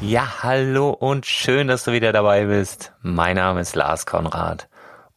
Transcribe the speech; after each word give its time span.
Ja, 0.00 0.44
hallo 0.44 0.90
und 0.90 1.26
schön, 1.26 1.66
dass 1.66 1.82
du 1.82 1.90
wieder 1.90 2.12
dabei 2.12 2.44
bist. 2.44 2.92
Mein 3.02 3.34
Name 3.34 3.60
ist 3.60 3.74
Lars 3.74 4.06
Konrad 4.06 4.68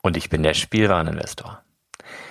und 0.02 0.18
ich 0.18 0.32
bin 0.32 0.42
der 0.42 0.56
Spielwareninvestor. 0.56 1.62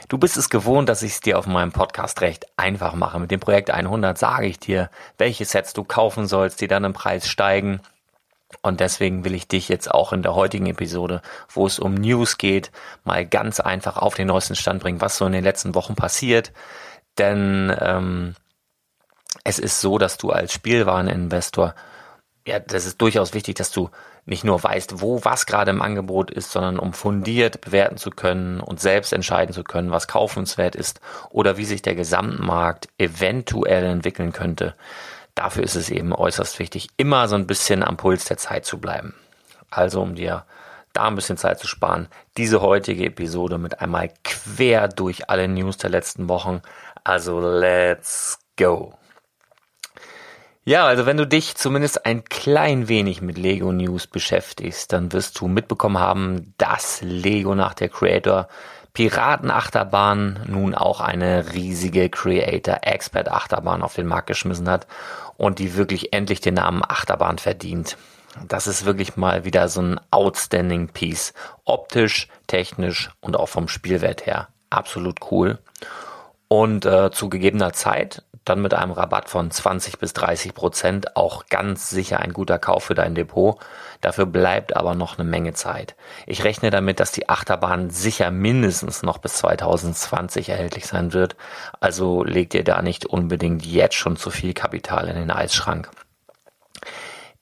Du 0.09 0.19
bist 0.19 0.37
es 0.37 0.50
gewohnt, 0.50 0.88
dass 0.88 1.03
ich 1.03 1.12
es 1.12 1.21
dir 1.21 1.38
auf 1.38 1.47
meinem 1.47 1.71
Podcast 1.71 2.21
recht 2.22 2.47
einfach 2.56 2.94
mache. 2.94 3.21
Mit 3.21 3.31
dem 3.31 3.38
Projekt 3.38 3.71
100 3.71 4.19
sage 4.19 4.49
ich 4.49 4.59
dir, 4.59 4.91
welche 5.16 5.44
Sets 5.44 5.75
du 5.75 5.84
kaufen 5.84 6.27
sollst, 6.27 6.61
die 6.61 6.66
dann 6.66 6.83
im 6.83 6.93
Preis 6.93 7.28
steigen. 7.28 7.81
Und 8.62 8.81
deswegen 8.81 9.25
will 9.25 9.34
ich 9.34 9.47
dich 9.47 9.69
jetzt 9.69 9.88
auch 9.88 10.12
in 10.12 10.22
der 10.22 10.34
heutigen 10.34 10.67
Episode, 10.67 11.22
wo 11.50 11.69
es 11.69 11.78
um 11.78 11.94
News 11.94 12.37
geht, 12.37 12.72
mal 13.05 13.25
ganz 13.25 13.61
einfach 13.61 13.97
auf 13.97 14.17
den 14.17 14.27
neuesten 14.27 14.56
Stand 14.56 14.82
bringen, 14.82 15.00
was 15.00 15.19
so 15.19 15.25
in 15.25 15.32
den 15.32 15.44
letzten 15.44 15.77
Wochen 15.77 15.94
passiert. 15.94 16.53
Denn 17.17 17.72
ähm, 17.81 18.34
es 19.44 19.61
ist 19.61 19.81
so, 19.81 19.99
dass 19.99 20.19
du 20.19 20.31
als 20.31 20.53
Spielwareninvestor 20.53 21.77
ja, 22.50 22.59
das 22.59 22.84
ist 22.84 23.00
durchaus 23.00 23.33
wichtig, 23.33 23.55
dass 23.55 23.71
du 23.71 23.91
nicht 24.27 24.43
nur 24.43 24.62
weißt, 24.62 25.00
wo 25.00 25.25
was 25.25 25.47
gerade 25.47 25.71
im 25.71 25.81
Angebot 25.81 26.33
ist, 26.33 26.50
sondern 26.50 26.81
um 26.81 26.93
fundiert 26.93 27.61
bewerten 27.61 27.97
zu 27.97 28.11
können 28.11 28.61
und 28.61 28.81
selbst 28.81 29.12
entscheiden 29.12 29.55
zu 29.55 29.62
können, 29.62 29.93
was 29.93 30.09
kaufenswert 30.09 30.75
ist 30.75 31.00
oder 31.31 31.56
wie 31.56 31.65
sich 31.65 31.81
der 31.81 31.94
Gesamtmarkt 31.94 32.88
eventuell 32.99 33.84
entwickeln 33.84 34.33
könnte. 34.33 34.75
Dafür 35.37 35.62
ist 35.62 35.77
es 35.77 35.91
eben 35.91 36.12
äußerst 36.12 36.59
wichtig, 36.59 36.88
immer 36.97 37.28
so 37.28 37.37
ein 37.37 37.47
bisschen 37.47 37.84
am 37.84 37.97
Puls 37.97 38.25
der 38.25 38.37
Zeit 38.37 38.67
zu 38.67 38.78
bleiben. 38.78 39.15
Also 39.71 40.03
um 40.03 40.17
dir 40.17 40.44
da 40.93 41.05
ein 41.05 41.15
bisschen 41.15 41.37
Zeit 41.37 41.61
zu 41.61 41.69
sparen, 41.69 42.09
diese 42.37 42.61
heutige 42.62 43.05
Episode 43.05 43.59
mit 43.59 43.81
einmal 43.81 44.11
quer 44.25 44.88
durch 44.88 45.31
alle 45.31 45.46
News 45.46 45.76
der 45.76 45.91
letzten 45.91 46.29
Wochen. 46.29 46.62
Also 47.05 47.41
let's 47.41 48.41
go. 48.58 49.00
Ja, 50.64 50.86
also 50.86 51.06
wenn 51.06 51.16
du 51.16 51.26
dich 51.26 51.56
zumindest 51.56 52.04
ein 52.04 52.24
klein 52.24 52.88
wenig 52.88 53.22
mit 53.22 53.38
Lego 53.38 53.72
News 53.72 54.06
beschäftigst, 54.06 54.92
dann 54.92 55.12
wirst 55.12 55.40
du 55.40 55.48
mitbekommen 55.48 55.98
haben, 55.98 56.54
dass 56.58 57.00
Lego 57.02 57.54
nach 57.54 57.74
der 57.74 57.88
Creator 57.88 58.48
Piratenachterbahn 58.92 60.40
nun 60.46 60.74
auch 60.74 61.00
eine 61.00 61.54
riesige 61.54 62.10
Creator 62.10 62.80
Expert 62.82 63.30
Achterbahn 63.30 63.82
auf 63.82 63.94
den 63.94 64.06
Markt 64.06 64.26
geschmissen 64.26 64.68
hat 64.68 64.86
und 65.36 65.58
die 65.58 65.76
wirklich 65.76 66.12
endlich 66.12 66.40
den 66.40 66.54
Namen 66.54 66.82
Achterbahn 66.86 67.38
verdient. 67.38 67.96
Das 68.46 68.66
ist 68.66 68.84
wirklich 68.84 69.16
mal 69.16 69.44
wieder 69.44 69.68
so 69.68 69.80
ein 69.80 70.00
outstanding 70.10 70.88
Piece. 70.88 71.32
Optisch, 71.64 72.28
technisch 72.46 73.10
und 73.20 73.36
auch 73.36 73.48
vom 73.48 73.68
Spielwert 73.68 74.26
her 74.26 74.48
absolut 74.70 75.18
cool. 75.30 75.58
Und 76.48 76.84
äh, 76.86 77.10
zu 77.10 77.28
gegebener 77.28 77.72
Zeit 77.72 78.24
dann 78.50 78.61
mit 78.61 78.75
einem 78.75 78.91
Rabatt 78.91 79.29
von 79.29 79.50
20 79.50 79.99
bis 79.99 80.12
30 80.12 80.55
Prozent 80.55 81.17
auch 81.17 81.47
ganz 81.47 81.88
sicher 81.88 82.19
ein 82.19 82.32
guter 82.32 82.58
Kauf 82.58 82.85
für 82.85 82.94
dein 82.94 83.14
Depot. 83.14 83.58
Dafür 84.00 84.26
bleibt 84.26 84.76
aber 84.76 84.97
noch 84.97 85.19
eine 85.19 85.29
Menge 85.29 85.55
Zeit. 85.55 85.94
Ich 86.26 86.43
rechne 86.43 86.70
damit, 86.70 86.99
dass 86.99 87.12
die 87.12 87.29
Achterbahn 87.29 87.91
sicher 87.91 88.32
mindestens 88.32 89.05
noch 89.05 89.19
bis 89.19 89.35
2020 89.35 90.49
erhältlich 90.49 90.87
sein 90.87 91.12
wird. 91.12 91.37
Also 91.79 92.25
legt 92.25 92.55
ihr 92.55 92.64
da 92.64 92.82
nicht 92.82 93.06
unbedingt 93.06 93.64
jetzt 93.64 93.94
schon 93.94 94.17
zu 94.17 94.31
viel 94.31 94.53
Kapital 94.53 95.06
in 95.06 95.14
den 95.14 95.31
Eisschrank. 95.31 95.88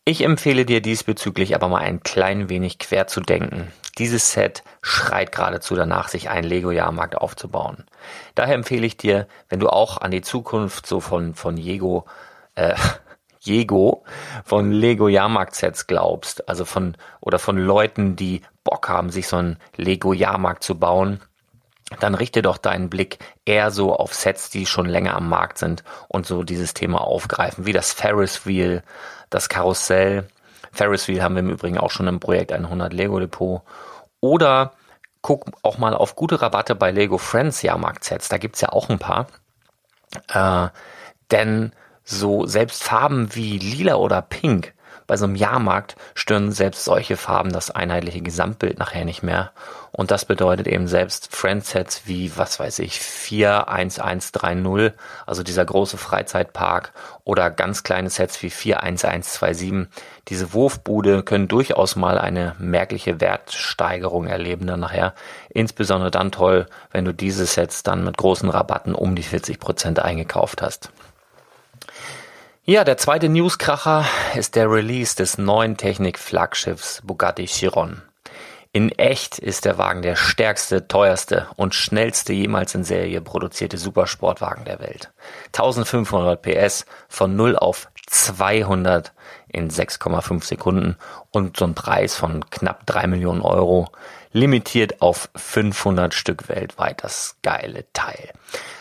Ich 0.04 0.22
empfehle 0.22 0.66
dir 0.66 0.82
diesbezüglich 0.82 1.54
aber 1.54 1.68
mal 1.68 1.80
ein 1.80 2.02
klein 2.02 2.50
wenig 2.50 2.78
quer 2.78 3.06
zu 3.06 3.20
denken. 3.20 3.72
Dieses 3.98 4.32
Set 4.32 4.62
schreit 4.80 5.32
geradezu 5.32 5.74
danach, 5.74 6.08
sich 6.08 6.30
einen 6.30 6.46
Lego-Jahrmarkt 6.46 7.16
aufzubauen. 7.16 7.84
Daher 8.34 8.54
empfehle 8.54 8.86
ich 8.86 8.96
dir, 8.96 9.26
wenn 9.48 9.60
du 9.60 9.68
auch 9.68 9.98
an 9.98 10.10
die 10.10 10.22
Zukunft 10.22 10.86
so 10.86 11.00
von, 11.00 11.34
von 11.34 11.56
Jego, 11.56 12.06
äh, 12.54 12.74
Jego, 13.40 14.04
von 14.44 14.72
Lego 14.72 15.08
Jahrmarkt-Sets 15.08 15.86
glaubst, 15.86 16.48
also 16.48 16.64
von, 16.64 16.96
oder 17.20 17.38
von 17.38 17.56
Leuten, 17.56 18.16
die 18.16 18.42
Bock 18.64 18.88
haben, 18.88 19.10
sich 19.10 19.28
so 19.28 19.36
einen 19.36 19.58
Lego 19.76 20.12
Jahrmarkt 20.12 20.62
zu 20.62 20.78
bauen, 20.78 21.20
dann 22.00 22.14
richte 22.14 22.42
doch 22.42 22.58
deinen 22.58 22.90
Blick 22.90 23.18
eher 23.46 23.70
so 23.70 23.94
auf 23.94 24.14
Sets, 24.14 24.50
die 24.50 24.66
schon 24.66 24.86
länger 24.86 25.14
am 25.14 25.28
Markt 25.28 25.58
sind 25.58 25.84
und 26.08 26.26
so 26.26 26.42
dieses 26.42 26.74
Thema 26.74 27.00
aufgreifen, 27.00 27.64
wie 27.64 27.72
das 27.72 27.92
Ferris 27.92 28.44
Wheel, 28.44 28.82
das 29.30 29.48
Karussell. 29.48 30.28
Ferris 30.72 31.08
Wheel 31.08 31.22
haben 31.22 31.34
wir 31.34 31.40
im 31.40 31.50
Übrigen 31.50 31.78
auch 31.78 31.90
schon 31.90 32.06
im 32.06 32.20
Projekt 32.20 32.52
100 32.52 32.92
Lego 32.92 33.18
Depot 33.18 33.62
oder 34.20 34.72
guck 35.22 35.46
auch 35.62 35.78
mal 35.78 35.94
auf 35.94 36.16
gute 36.16 36.40
Rabatte 36.40 36.74
bei 36.74 36.90
Lego 36.90 37.18
Friends 37.18 37.62
Jahrmarkt-Sets. 37.62 38.28
Da 38.28 38.38
gibt's 38.38 38.60
ja 38.60 38.70
auch 38.70 38.88
ein 38.88 38.98
paar. 38.98 39.26
Äh, 40.32 40.68
denn 41.30 41.72
so 42.04 42.46
selbst 42.46 42.82
Farben 42.82 43.34
wie 43.34 43.58
lila 43.58 43.96
oder 43.96 44.22
pink 44.22 44.74
bei 45.08 45.16
so 45.16 45.24
einem 45.24 45.34
Jahrmarkt 45.34 45.96
stören 46.14 46.52
selbst 46.52 46.84
solche 46.84 47.16
Farben 47.16 47.50
das 47.50 47.72
einheitliche 47.72 48.20
Gesamtbild 48.20 48.78
nachher 48.78 49.04
nicht 49.06 49.24
mehr. 49.24 49.50
Und 49.90 50.10
das 50.10 50.26
bedeutet 50.26 50.68
eben 50.68 50.86
selbst 50.86 51.34
Friendsets 51.34 52.02
wie, 52.04 52.36
was 52.36 52.60
weiß 52.60 52.78
ich, 52.80 53.00
41130, 53.00 54.92
also 55.26 55.42
dieser 55.42 55.64
große 55.64 55.96
Freizeitpark 55.96 56.92
oder 57.24 57.50
ganz 57.50 57.82
kleine 57.82 58.10
Sets 58.10 58.42
wie 58.42 58.50
41127. 58.50 59.88
Diese 60.28 60.52
Wurfbude 60.52 61.22
können 61.22 61.48
durchaus 61.48 61.96
mal 61.96 62.18
eine 62.18 62.54
merkliche 62.58 63.20
Wertsteigerung 63.20 64.26
erleben 64.26 64.66
dann 64.66 64.80
nachher. 64.80 65.14
Insbesondere 65.48 66.10
dann 66.10 66.32
toll, 66.32 66.66
wenn 66.90 67.06
du 67.06 67.14
diese 67.14 67.46
Sets 67.46 67.82
dann 67.82 68.04
mit 68.04 68.18
großen 68.18 68.50
Rabatten 68.50 68.94
um 68.94 69.16
die 69.16 69.22
40 69.22 69.58
Prozent 69.58 70.00
eingekauft 70.00 70.60
hast. 70.60 70.90
Ja, 72.70 72.84
der 72.84 72.98
zweite 72.98 73.30
Newskracher 73.30 74.04
ist 74.36 74.54
der 74.54 74.70
Release 74.70 75.16
des 75.16 75.38
neuen 75.38 75.78
Technik-Flaggschiffs 75.78 77.00
Bugatti 77.02 77.46
Chiron. 77.46 78.02
In 78.72 78.90
echt 78.90 79.38
ist 79.38 79.64
der 79.64 79.78
Wagen 79.78 80.02
der 80.02 80.16
stärkste, 80.16 80.86
teuerste 80.86 81.46
und 81.56 81.74
schnellste 81.74 82.34
jemals 82.34 82.74
in 82.74 82.84
Serie 82.84 83.22
produzierte 83.22 83.78
Supersportwagen 83.78 84.66
der 84.66 84.80
Welt. 84.80 85.10
1500 85.46 86.42
PS 86.42 86.84
von 87.08 87.34
0 87.36 87.56
auf 87.56 87.88
200 88.06 89.14
in 89.50 89.70
6,5 89.70 90.44
Sekunden 90.44 90.98
und 91.30 91.56
so 91.56 91.64
ein 91.64 91.74
Preis 91.74 92.16
von 92.16 92.50
knapp 92.50 92.84
3 92.84 93.06
Millionen 93.06 93.40
Euro, 93.40 93.90
limitiert 94.32 95.00
auf 95.00 95.30
500 95.36 96.12
Stück 96.12 96.50
weltweit, 96.50 97.02
das 97.02 97.36
geile 97.42 97.90
Teil. 97.94 98.30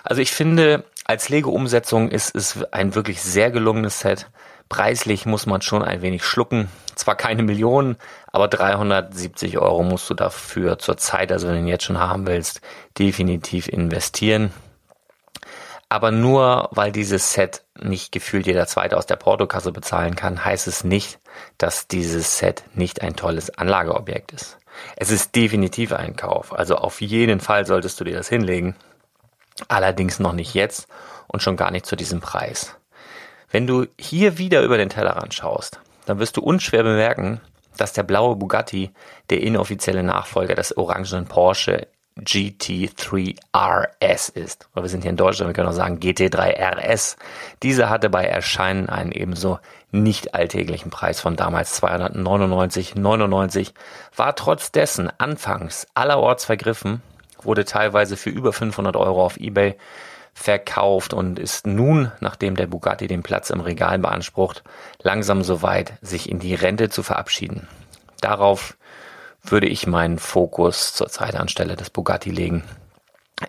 Also 0.03 0.21
ich 0.21 0.31
finde, 0.31 0.83
als 1.07 1.29
Lego-Umsetzung 1.29 2.09
ist 2.09 2.35
es 2.35 2.61
ein 2.71 2.93
wirklich 2.93 3.21
sehr 3.21 3.49
gelungenes 3.49 4.01
Set. 4.01 4.29
Preislich 4.67 5.25
muss 5.25 5.45
man 5.45 5.61
schon 5.61 5.81
ein 5.81 6.01
wenig 6.01 6.25
schlucken. 6.25 6.67
Zwar 6.95 7.15
keine 7.15 7.43
Millionen, 7.43 7.95
aber 8.27 8.49
370 8.49 9.57
Euro 9.57 9.83
musst 9.83 10.09
du 10.09 10.13
dafür 10.13 10.79
zur 10.79 10.97
Zeit, 10.97 11.31
also 11.31 11.47
wenn 11.47 11.55
du 11.55 11.61
ihn 11.61 11.67
jetzt 11.67 11.85
schon 11.85 11.99
haben 11.99 12.27
willst, 12.27 12.59
definitiv 12.97 13.69
investieren. 13.69 14.51
Aber 15.87 16.11
nur 16.11 16.67
weil 16.71 16.91
dieses 16.91 17.31
Set 17.31 17.63
nicht 17.79 18.11
gefühlt 18.11 18.45
jeder 18.45 18.67
Zweite 18.67 18.97
aus 18.97 19.05
der 19.05 19.15
Portokasse 19.15 19.71
bezahlen 19.71 20.15
kann, 20.15 20.43
heißt 20.43 20.67
es 20.67 20.83
nicht, 20.83 21.19
dass 21.57 21.87
dieses 21.87 22.37
Set 22.37 22.63
nicht 22.73 23.01
ein 23.01 23.15
tolles 23.15 23.57
Anlageobjekt 23.57 24.33
ist. 24.33 24.57
Es 24.97 25.09
ist 25.09 25.35
definitiv 25.35 25.93
ein 25.93 26.17
Kauf, 26.17 26.51
also 26.51 26.75
auf 26.75 26.99
jeden 26.99 27.39
Fall 27.39 27.65
solltest 27.65 27.97
du 28.01 28.03
dir 28.03 28.17
das 28.17 28.27
hinlegen. 28.27 28.75
Allerdings 29.67 30.19
noch 30.19 30.33
nicht 30.33 30.53
jetzt 30.53 30.87
und 31.27 31.41
schon 31.41 31.57
gar 31.57 31.71
nicht 31.71 31.85
zu 31.85 31.95
diesem 31.95 32.19
Preis. 32.19 32.75
Wenn 33.49 33.67
du 33.67 33.87
hier 33.99 34.37
wieder 34.37 34.61
über 34.61 34.77
den 34.77 34.89
Tellerrand 34.89 35.33
schaust, 35.33 35.79
dann 36.05 36.19
wirst 36.19 36.37
du 36.37 36.41
unschwer 36.41 36.83
bemerken, 36.83 37.41
dass 37.77 37.93
der 37.93 38.03
blaue 38.03 38.35
Bugatti 38.35 38.91
der 39.29 39.41
inoffizielle 39.41 40.03
Nachfolger 40.03 40.55
des 40.55 40.75
orangenen 40.77 41.27
Porsche 41.27 41.87
GT3 42.19 43.35
RS 43.55 44.29
ist. 44.29 44.67
Oder 44.73 44.83
wir 44.83 44.89
sind 44.89 45.01
hier 45.01 45.11
in 45.11 45.17
Deutschland, 45.17 45.49
wir 45.49 45.53
können 45.53 45.69
auch 45.69 45.73
sagen 45.73 45.99
GT3 45.99 46.57
RS. 46.59 47.15
Dieser 47.61 47.89
hatte 47.89 48.09
bei 48.09 48.25
Erscheinen 48.25 48.89
einen 48.89 49.11
ebenso 49.11 49.59
nicht 49.91 50.33
alltäglichen 50.33 50.89
Preis 50.89 51.21
von 51.21 51.35
damals 51.35 51.81
299,99, 51.81 53.73
war 54.15 54.35
trotz 54.35 54.71
dessen 54.71 55.11
anfangs 55.19 55.87
allerorts 55.93 56.45
vergriffen 56.45 57.01
wurde 57.47 57.65
teilweise 57.65 58.17
für 58.17 58.29
über 58.29 58.53
500 58.53 58.95
Euro 58.95 59.25
auf 59.25 59.37
eBay 59.37 59.75
verkauft 60.33 61.13
und 61.13 61.39
ist 61.39 61.65
nun, 61.65 62.11
nachdem 62.19 62.55
der 62.55 62.67
Bugatti 62.67 63.07
den 63.07 63.23
Platz 63.23 63.49
im 63.49 63.59
Regal 63.59 63.97
beansprucht, 63.97 64.63
langsam 65.01 65.43
so 65.43 65.63
weit, 65.63 65.93
sich 66.01 66.29
in 66.29 66.37
die 66.37 66.53
Rente 66.53 66.89
zu 66.89 67.01
verabschieden. 67.01 67.67
Darauf 68.21 68.77
würde 69.41 69.67
ich 69.67 69.87
meinen 69.87 70.19
Fokus 70.19 70.93
zurzeit 70.93 71.35
anstelle 71.35 71.75
des 71.75 71.89
Bugatti 71.89 72.29
legen. 72.29 72.63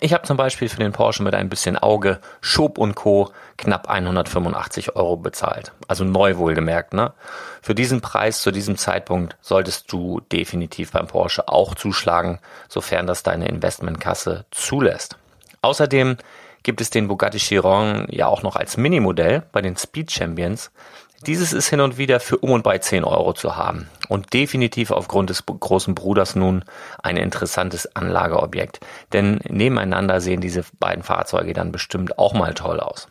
Ich 0.01 0.13
habe 0.13 0.25
zum 0.25 0.37
Beispiel 0.37 0.69
für 0.69 0.81
den 0.81 0.93
Porsche 0.93 1.23
mit 1.23 1.35
ein 1.35 1.49
bisschen 1.49 1.79
Auge, 1.79 2.21
Schob 2.43 2.77
und 2.77 2.95
Co. 2.95 3.33
knapp 3.57 3.89
185 3.89 4.97
Euro 4.97 5.17
bezahlt. 5.17 5.73
Also 5.87 6.05
neu 6.05 6.37
wohlgemerkt, 6.37 6.93
ne? 6.93 7.15
Für 7.63 7.75
diesen 7.75 8.03
Preis 8.03 8.43
zu 8.43 8.51
diesem 8.51 8.77
Zeitpunkt 8.77 9.39
solltest 9.41 9.91
du 9.91 10.21
definitiv 10.31 10.93
beim 10.93 11.07
Porsche 11.07 11.49
auch 11.49 11.75
zuschlagen, 11.75 12.39
sofern 12.69 13.07
das 13.07 13.23
deine 13.23 13.49
Investmentkasse 13.49 14.45
zulässt. 14.51 15.17
Außerdem 15.63 16.19
gibt 16.63 16.83
es 16.83 16.91
den 16.91 17.09
Bugatti 17.09 17.39
Chiron 17.39 18.07
ja 18.11 18.27
auch 18.27 18.43
noch 18.43 18.57
als 18.57 18.77
Minimodell 18.77 19.43
bei 19.53 19.63
den 19.63 19.79
Speed 19.79 20.13
Champions. 20.13 20.71
Dieses 21.27 21.53
ist 21.53 21.69
hin 21.69 21.81
und 21.81 21.99
wieder 21.99 22.21
für 22.21 22.39
um 22.39 22.53
und 22.53 22.63
bei 22.63 22.79
10 22.79 23.03
Euro 23.03 23.33
zu 23.33 23.57
haben 23.57 23.89
und 24.09 24.33
definitiv 24.33 24.93
aufgrund 24.93 25.31
des 25.31 25.47
großen 25.47 25.97
Bruders 25.97 26.37
nun 26.37 26.65
ein 27.03 27.17
interessantes 27.17 27.97
Anlageobjekt. 27.97 28.79
Denn 29.13 29.41
nebeneinander 29.49 30.21
sehen 30.21 30.41
diese 30.41 30.63
beiden 30.79 31.03
Fahrzeuge 31.03 31.55
dann 31.55 31.73
bestimmt 31.73 32.21
auch 32.21 32.35
mal 32.35 32.55
toll 32.55 32.79
aus. 32.79 33.09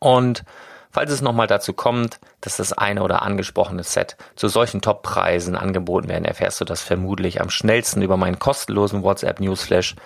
Und 0.00 0.44
falls 0.90 1.12
es 1.12 1.20
nochmal 1.20 1.46
dazu 1.46 1.74
kommt, 1.74 2.18
dass 2.40 2.56
das 2.56 2.72
eine 2.72 3.02
oder 3.02 3.20
angesprochene 3.20 3.82
Set 3.82 4.16
zu 4.34 4.48
solchen 4.48 4.80
Toppreisen 4.80 5.54
angeboten 5.54 6.08
werden, 6.08 6.24
erfährst 6.24 6.62
du 6.62 6.64
das 6.64 6.80
vermutlich 6.80 7.42
am 7.42 7.50
schnellsten 7.50 8.00
über 8.00 8.16
meinen 8.16 8.38
kostenlosen 8.38 9.02
WhatsApp 9.02 9.38
Newsflash. 9.38 9.96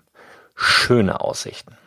Schöne 0.54 1.20
Aussichten. 1.20 1.78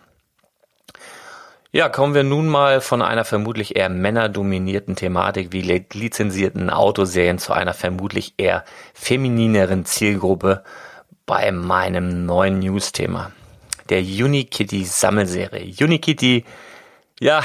Ja, 1.71 1.88
kommen 1.88 2.14
wir 2.14 2.25
nun 2.25 2.49
mal 2.49 2.80
von 2.80 3.00
einer 3.00 3.25
vermutlich 3.25 3.76
eher 3.76 3.88
männerdominierten 3.88 4.97
Thematik 4.97 5.52
wie 5.52 5.62
lizenzierten 5.62 6.68
Autoserien 6.68 7.38
zu 7.38 7.52
einer 7.52 7.75
vermutlich 7.75 8.35
eher 8.38 8.64
feminineren 8.92 9.85
Zielgruppe 9.85 10.64
bei 11.26 11.52
meinem 11.52 12.26
neuen 12.26 12.59
News-Thema. 12.59 13.30
Der 13.92 14.00
Unikitty 14.00 14.84
Sammelserie. 14.84 15.75
Unikitty, 15.78 16.46
ja, 17.20 17.42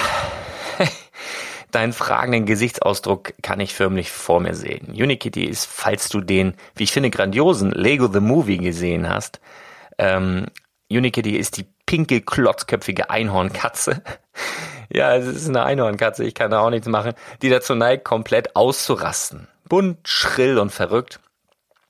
deinen 1.71 1.91
fragenden 1.91 2.45
Gesichtsausdruck 2.45 3.33
kann 3.43 3.59
ich 3.59 3.73
förmlich 3.73 4.11
vor 4.11 4.39
mir 4.39 4.55
sehen. 4.55 4.93
Unikitty 4.93 5.43
ist, 5.43 5.65
falls 5.65 6.07
du 6.07 6.21
den, 6.21 6.53
wie 6.77 6.83
ich 6.83 6.93
finde, 6.93 7.09
grandiosen 7.09 7.71
Lego 7.71 8.07
the 8.07 8.21
Movie 8.21 8.59
gesehen 8.59 9.09
hast, 9.09 9.41
ähm, 9.97 10.45
Unikitty 10.89 11.35
ist 11.35 11.57
die 11.57 11.65
pinke, 11.85 12.21
klotzköpfige 12.21 13.09
Einhornkatze. 13.09 14.01
ja, 14.89 15.17
es 15.17 15.25
ist 15.25 15.49
eine 15.49 15.65
Einhornkatze, 15.65 16.23
ich 16.23 16.33
kann 16.33 16.51
da 16.51 16.61
auch 16.61 16.69
nichts 16.69 16.87
machen, 16.87 17.11
die 17.41 17.49
dazu 17.49 17.75
neigt, 17.75 18.05
komplett 18.05 18.55
auszurasten. 18.55 19.49
Bunt, 19.67 20.07
schrill 20.07 20.59
und 20.59 20.71
verrückt. 20.71 21.19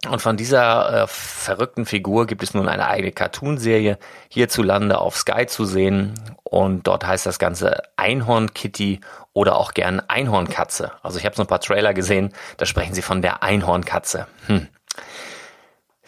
Und 0.05 0.21
von 0.21 0.37
dieser 0.37 1.03
äh, 1.03 1.07
verrückten 1.07 1.85
Figur 1.85 2.27
gibt 2.27 2.43
es 2.43 2.53
nun 2.53 2.69
eine 2.69 2.87
eigene 2.87 3.11
Cartoonserie 3.11 3.97
hierzulande 4.29 4.99
auf 4.99 5.17
Sky 5.17 5.47
zu 5.47 5.65
sehen. 5.65 6.13
Und 6.43 6.85
dort 6.85 7.05
heißt 7.05 7.25
das 7.25 7.39
Ganze 7.39 7.81
Einhorn-Kitty 7.95 9.01
oder 9.33 9.55
auch 9.55 9.73
gern 9.73 9.99
Einhornkatze. 9.99 10.91
Also 11.01 11.17
ich 11.17 11.25
habe 11.25 11.35
so 11.35 11.41
ein 11.41 11.47
paar 11.47 11.61
Trailer 11.61 11.93
gesehen, 11.93 12.31
da 12.57 12.65
sprechen 12.65 12.93
sie 12.93 13.01
von 13.01 13.23
der 13.23 13.41
Einhornkatze. 13.41 14.27
Hm. 14.45 14.67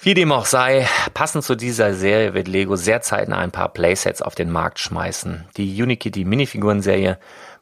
Wie 0.02 0.14
dem 0.14 0.32
auch 0.32 0.46
sei, 0.46 0.88
passend 1.14 1.44
zu 1.44 1.56
dieser 1.56 1.94
Serie 1.94 2.34
wird 2.34 2.48
Lego 2.48 2.78
sehr 2.78 3.02
zeitnah 3.02 3.38
ein 3.40 3.52
paar 3.52 3.68
Playsets 3.70 4.22
auf 4.22 4.34
den 4.34 4.50
Markt 4.50 4.80
schmeißen. 4.80 5.46
Die 5.58 5.82
Unikitty 5.82 6.24
Minifiguren-Serie, 6.24 7.18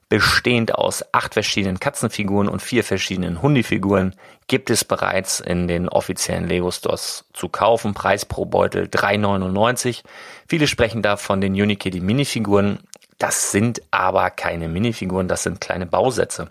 bestehend 0.10 0.76
aus 0.76 1.04
acht 1.12 1.34
verschiedenen 1.34 1.80
Katzenfiguren 1.80 2.48
und 2.48 2.62
vier 2.62 2.84
verschiedenen 2.84 3.42
Hundifiguren, 3.42 4.16
gibt 4.48 4.70
es 4.70 4.86
bereits 4.86 5.40
in 5.40 5.68
den 5.68 5.90
offiziellen 5.90 6.48
Lego 6.48 6.72
Stores 6.72 7.26
zu 7.34 7.50
kaufen. 7.50 7.94
Preis 7.94 8.26
pro 8.26 8.46
Beutel 8.46 8.86
3,99. 8.86 10.04
Viele 10.48 10.68
sprechen 10.68 11.02
da 11.02 11.18
von 11.18 11.42
den 11.42 11.54
Unikitty 11.54 12.00
Minifiguren. 12.00 12.80
Das 13.18 13.52
sind 13.52 13.82
aber 13.92 14.30
keine 14.30 14.70
Minifiguren, 14.70 15.28
das 15.28 15.44
sind 15.44 15.60
kleine 15.60 15.86
Bausätze. 15.86 16.50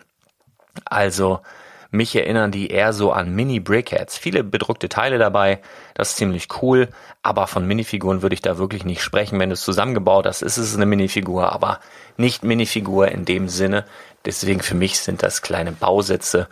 Also 0.84 1.40
mich 1.90 2.14
erinnern 2.16 2.50
die 2.50 2.70
eher 2.70 2.92
so 2.92 3.12
an 3.12 3.34
Mini-Brickheads. 3.34 4.18
Viele 4.18 4.44
bedruckte 4.44 4.88
Teile 4.88 5.18
dabei, 5.18 5.60
das 5.94 6.10
ist 6.10 6.16
ziemlich 6.16 6.48
cool, 6.62 6.88
aber 7.22 7.46
von 7.46 7.66
Minifiguren 7.66 8.22
würde 8.22 8.34
ich 8.34 8.42
da 8.42 8.58
wirklich 8.58 8.84
nicht 8.84 9.02
sprechen. 9.02 9.38
Wenn 9.38 9.50
du 9.50 9.54
es 9.54 9.62
zusammengebaut 9.62 10.26
hast, 10.26 10.42
ist 10.42 10.58
es 10.58 10.74
eine 10.74 10.86
Minifigur, 10.86 11.52
aber 11.52 11.80
nicht 12.16 12.44
Minifigur 12.44 13.08
in 13.08 13.24
dem 13.24 13.48
Sinne. 13.48 13.84
Deswegen 14.24 14.60
für 14.60 14.74
mich 14.74 14.98
sind 14.98 15.22
das 15.22 15.42
kleine 15.42 15.72
Bausätze 15.72 16.48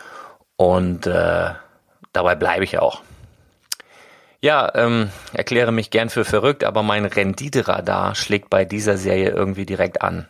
und 0.55 1.07
äh, 1.07 1.49
dabei 2.13 2.35
bleibe 2.35 2.63
ich 2.63 2.79
auch. 2.79 3.01
Ja, 4.41 4.71
ähm, 4.75 5.09
erkläre 5.33 5.71
mich 5.71 5.89
gern 5.89 6.09
für 6.09 6.23
verrückt, 6.23 6.63
aber 6.63 6.83
mein 6.83 7.05
Renditeradar 7.05 8.15
schlägt 8.15 8.49
bei 8.49 8.63
dieser 8.63 8.97
Serie 8.97 9.31
irgendwie 9.31 9.65
direkt 9.65 10.01
an. 10.01 10.27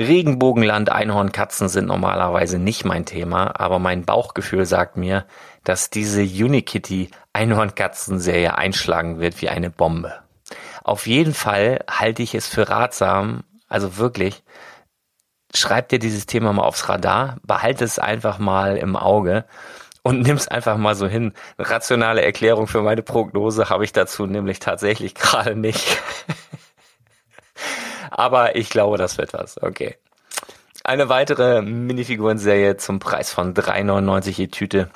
Regenbogenland 0.00 0.90
Einhornkatzen 0.90 1.68
sind 1.68 1.86
normalerweise 1.86 2.58
nicht 2.58 2.84
mein 2.84 3.04
Thema, 3.04 3.60
aber 3.60 3.78
mein 3.78 4.04
Bauchgefühl 4.04 4.64
sagt 4.64 4.96
mir, 4.96 5.26
dass 5.62 5.90
diese 5.90 6.22
Unikitty 6.22 7.10
Einhornkatzen-Serie 7.34 8.56
einschlagen 8.56 9.20
wird 9.20 9.42
wie 9.42 9.50
eine 9.50 9.68
Bombe. 9.70 10.14
Auf 10.82 11.06
jeden 11.06 11.34
Fall 11.34 11.84
halte 11.90 12.22
ich 12.22 12.34
es 12.34 12.48
für 12.48 12.68
ratsam, 12.68 13.44
also 13.68 13.98
wirklich, 13.98 14.42
schreib 15.54 15.90
dir 15.90 15.98
dieses 15.98 16.24
Thema 16.26 16.52
mal 16.54 16.64
aufs 16.64 16.88
Radar, 16.88 17.36
behalte 17.42 17.84
es 17.84 17.98
einfach 17.98 18.38
mal 18.38 18.78
im 18.78 18.96
Auge 18.96 19.44
und 20.02 20.20
nimm 20.22 20.36
es 20.36 20.48
einfach 20.48 20.78
mal 20.78 20.94
so 20.94 21.08
hin. 21.08 21.34
Eine 21.58 21.68
rationale 21.68 22.22
Erklärung 22.22 22.66
für 22.66 22.80
meine 22.80 23.02
Prognose 23.02 23.68
habe 23.68 23.84
ich 23.84 23.92
dazu 23.92 24.26
nämlich 24.26 24.60
tatsächlich 24.60 25.14
gerade 25.16 25.56
nicht. 25.56 25.98
Aber 28.10 28.56
ich 28.56 28.70
glaube, 28.70 28.98
das 28.98 29.18
wird 29.18 29.32
was. 29.32 29.62
Okay. 29.62 29.96
Eine 30.84 31.08
weitere 31.08 31.62
Minifigurenserie 31.62 32.76
zum 32.76 32.98
Preis 32.98 33.32
von 33.32 33.54
3,99 33.54 34.30
je 34.30 34.46
Tüte, 34.48 34.90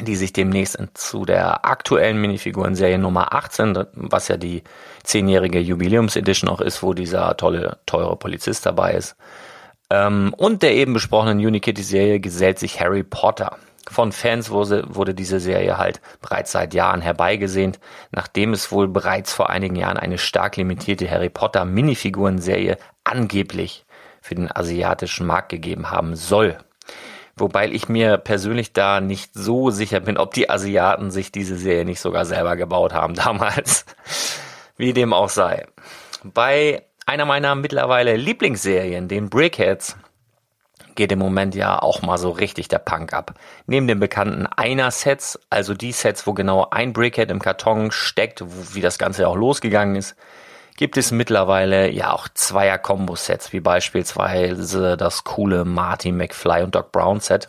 die 0.00 0.16
sich 0.16 0.32
demnächst 0.32 0.78
zu 0.94 1.24
der 1.24 1.64
aktuellen 1.64 2.20
Minifigurenserie 2.20 2.98
Nummer 2.98 3.34
18, 3.34 3.86
was 3.92 4.28
ja 4.28 4.36
die 4.36 4.62
zehnjährige 5.02 5.60
Jubiläumsedition 5.60 6.48
auch 6.48 6.60
ist, 6.60 6.82
wo 6.82 6.94
dieser 6.94 7.36
tolle, 7.36 7.78
teure 7.86 8.16
Polizist 8.16 8.66
dabei 8.66 8.94
ist. 8.94 9.16
Ähm, 9.90 10.32
und 10.36 10.62
der 10.62 10.74
eben 10.74 10.94
besprochenen 10.94 11.38
Unikitty-Serie 11.38 12.20
gesellt 12.20 12.58
sich 12.58 12.80
Harry 12.80 13.02
Potter. 13.02 13.56
Von 13.88 14.12
Fans 14.12 14.50
wurde, 14.50 14.84
wurde 14.88 15.14
diese 15.14 15.40
Serie 15.40 15.78
halt 15.78 16.00
bereits 16.20 16.52
seit 16.52 16.74
Jahren 16.74 17.00
herbeigesehnt, 17.00 17.80
nachdem 18.12 18.52
es 18.52 18.70
wohl 18.70 18.88
bereits 18.88 19.32
vor 19.32 19.50
einigen 19.50 19.76
Jahren 19.76 19.96
eine 19.96 20.18
stark 20.18 20.56
limitierte 20.56 21.10
Harry 21.10 21.30
Potter 21.30 21.64
Minifiguren-Serie 21.64 22.76
angeblich 23.04 23.84
für 24.20 24.34
den 24.34 24.54
asiatischen 24.54 25.26
Markt 25.26 25.48
gegeben 25.48 25.90
haben 25.90 26.14
soll. 26.14 26.58
Wobei 27.36 27.68
ich 27.68 27.88
mir 27.88 28.18
persönlich 28.18 28.72
da 28.74 29.00
nicht 29.00 29.32
so 29.34 29.70
sicher 29.70 30.00
bin, 30.00 30.18
ob 30.18 30.34
die 30.34 30.50
Asiaten 30.50 31.10
sich 31.10 31.32
diese 31.32 31.56
Serie 31.56 31.86
nicht 31.86 32.00
sogar 32.00 32.26
selber 32.26 32.56
gebaut 32.56 32.92
haben 32.92 33.14
damals. 33.14 33.86
Wie 34.76 34.92
dem 34.92 35.12
auch 35.12 35.30
sei. 35.30 35.66
Bei 36.22 36.84
einer 37.06 37.24
meiner 37.24 37.54
mittlerweile 37.54 38.16
Lieblingsserien, 38.16 39.08
den 39.08 39.30
Brickheads, 39.30 39.96
geht 40.94 41.12
im 41.12 41.18
Moment 41.18 41.54
ja 41.54 41.80
auch 41.80 42.02
mal 42.02 42.18
so 42.18 42.30
richtig 42.30 42.68
der 42.68 42.78
Punk 42.78 43.12
ab. 43.12 43.34
Neben 43.66 43.86
den 43.86 44.00
bekannten 44.00 44.46
Einer-Sets, 44.46 45.38
also 45.50 45.74
die 45.74 45.92
Sets, 45.92 46.26
wo 46.26 46.34
genau 46.34 46.68
ein 46.70 46.92
Brickhead 46.92 47.30
im 47.30 47.40
Karton 47.40 47.90
steckt, 47.90 48.44
wie 48.74 48.80
das 48.80 48.98
Ganze 48.98 49.28
auch 49.28 49.36
losgegangen 49.36 49.96
ist, 49.96 50.16
gibt 50.76 50.96
es 50.96 51.10
mittlerweile 51.10 51.90
ja 51.90 52.12
auch 52.12 52.28
Zweier-Kombo-Sets, 52.28 53.52
wie 53.52 53.60
beispielsweise 53.60 54.96
das 54.96 55.24
coole 55.24 55.64
Marty 55.64 56.12
McFly 56.12 56.62
und 56.62 56.74
Doc 56.74 56.92
Brown 56.92 57.20
Set. 57.20 57.48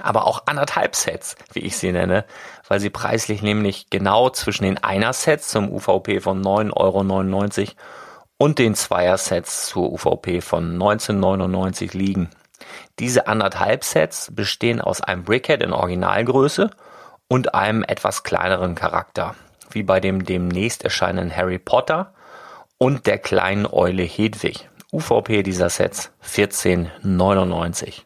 Aber 0.00 0.26
auch 0.26 0.42
anderthalb 0.46 0.96
Sets, 0.96 1.36
wie 1.52 1.60
ich 1.60 1.76
sie 1.76 1.92
nenne, 1.92 2.24
weil 2.68 2.80
sie 2.80 2.90
preislich 2.90 3.42
nämlich 3.42 3.88
genau 3.90 4.28
zwischen 4.28 4.64
den 4.64 4.76
Einer-Sets 4.76 5.48
zum 5.48 5.72
UVP 5.72 6.20
von 6.20 6.42
9,99 6.42 7.60
Euro 7.62 7.72
und 8.36 8.58
den 8.58 8.74
Zweier-Sets 8.74 9.66
zur 9.68 9.92
UVP 9.92 10.40
von 10.40 10.76
19,99 10.76 11.96
liegen. 11.96 12.30
Diese 12.98 13.26
anderthalb 13.26 13.84
Sets 13.84 14.30
bestehen 14.34 14.80
aus 14.80 15.00
einem 15.00 15.24
Brickhead 15.24 15.62
in 15.62 15.72
Originalgröße 15.72 16.70
und 17.28 17.54
einem 17.54 17.82
etwas 17.82 18.22
kleineren 18.22 18.74
Charakter, 18.74 19.34
wie 19.70 19.82
bei 19.82 20.00
dem 20.00 20.24
demnächst 20.24 20.84
erscheinenden 20.84 21.36
Harry 21.36 21.58
Potter 21.58 22.14
und 22.78 23.06
der 23.06 23.18
kleinen 23.18 23.66
Eule 23.66 24.02
Hedwig. 24.02 24.68
UVP 24.92 25.42
dieser 25.42 25.70
Sets 25.70 26.12
14,99. 26.24 28.03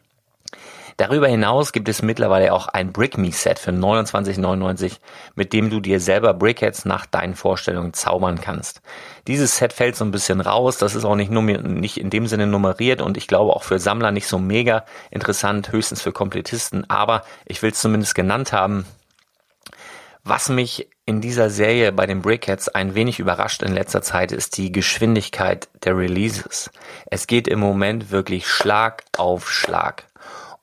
Darüber 0.99 1.29
hinaus 1.29 1.71
gibt 1.71 1.87
es 1.87 2.01
mittlerweile 2.01 2.51
auch 2.51 2.67
ein 2.67 2.91
Brick 2.91 3.17
Me 3.17 3.31
Set 3.31 3.57
für 3.57 3.71
29,99, 3.71 4.97
mit 5.33 5.53
dem 5.53 5.69
du 5.69 5.79
dir 5.79 6.01
selber 6.01 6.33
Brickheads 6.33 6.83
nach 6.83 7.05
deinen 7.05 7.35
Vorstellungen 7.35 7.93
zaubern 7.93 8.41
kannst. 8.41 8.81
Dieses 9.25 9.55
Set 9.55 9.71
fällt 9.71 9.95
so 9.95 10.03
ein 10.03 10.11
bisschen 10.11 10.41
raus, 10.41 10.77
das 10.77 10.95
ist 10.95 11.05
auch 11.05 11.15
nicht, 11.15 11.31
nicht 11.31 11.95
in 11.95 12.09
dem 12.09 12.27
Sinne 12.27 12.47
nummeriert 12.47 13.01
und 13.01 13.15
ich 13.15 13.27
glaube 13.27 13.55
auch 13.55 13.63
für 13.63 13.79
Sammler 13.79 14.11
nicht 14.11 14.27
so 14.27 14.39
mega 14.39 14.83
interessant, 15.09 15.71
höchstens 15.71 16.01
für 16.01 16.11
Komplettisten, 16.11 16.83
aber 16.89 17.23
ich 17.45 17.61
will 17.61 17.71
es 17.71 17.79
zumindest 17.79 18.13
genannt 18.13 18.51
haben. 18.51 18.85
Was 20.25 20.49
mich 20.49 20.89
in 21.05 21.21
dieser 21.21 21.49
Serie 21.49 21.93
bei 21.93 22.07
den 22.07 22.21
Brickheads 22.21 22.67
ein 22.67 22.93
wenig 22.93 23.19
überrascht 23.19 23.63
in 23.63 23.73
letzter 23.73 24.01
Zeit 24.01 24.33
ist 24.33 24.57
die 24.57 24.73
Geschwindigkeit 24.73 25.69
der 25.85 25.97
Releases. 25.97 26.69
Es 27.05 27.25
geht 27.25 27.47
im 27.47 27.59
Moment 27.59 28.11
wirklich 28.11 28.49
Schlag 28.49 29.05
auf 29.15 29.49
Schlag. 29.49 30.08